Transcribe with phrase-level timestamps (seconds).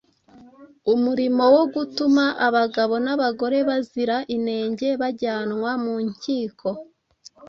[0.93, 6.69] Umurimo wo gutuma abagabo n’abagore bazira inenge bajyanwa mu nkiko